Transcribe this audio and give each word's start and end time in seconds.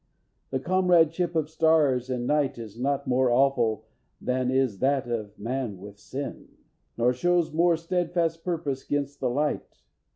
"The 0.49 0.59
comradeship 0.59 1.35
of 1.35 1.47
stars 1.47 2.09
and 2.09 2.25
night 2.25 2.57
is 2.57 2.75
not 2.79 3.05
More 3.05 3.29
awful 3.31 3.85
than 4.19 4.49
is 4.49 4.79
that 4.79 5.07
of 5.07 5.37
man 5.37 5.77
with 5.77 5.99
sin, 5.99 6.47
Nor 6.97 7.13
shows 7.13 7.53
more 7.53 7.77
steadfast 7.77 8.43
purpose 8.43 8.83
'gainst 8.83 9.19
the 9.19 9.29
light. 9.29 9.83